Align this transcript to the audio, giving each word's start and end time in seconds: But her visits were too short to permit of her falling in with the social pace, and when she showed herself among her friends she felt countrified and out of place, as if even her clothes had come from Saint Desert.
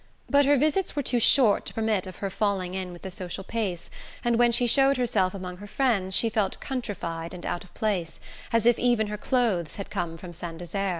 But 0.27 0.45
her 0.45 0.57
visits 0.57 0.95
were 0.95 1.03
too 1.03 1.19
short 1.19 1.63
to 1.67 1.75
permit 1.75 2.07
of 2.07 2.15
her 2.15 2.31
falling 2.31 2.73
in 2.73 2.91
with 2.91 3.03
the 3.03 3.11
social 3.11 3.43
pace, 3.43 3.91
and 4.23 4.39
when 4.39 4.51
she 4.51 4.65
showed 4.65 4.97
herself 4.97 5.35
among 5.35 5.57
her 5.57 5.67
friends 5.67 6.15
she 6.15 6.27
felt 6.27 6.59
countrified 6.59 7.35
and 7.35 7.45
out 7.45 7.63
of 7.63 7.71
place, 7.75 8.19
as 8.51 8.65
if 8.65 8.79
even 8.79 9.05
her 9.05 9.17
clothes 9.19 9.75
had 9.75 9.91
come 9.91 10.17
from 10.17 10.33
Saint 10.33 10.57
Desert. 10.57 10.89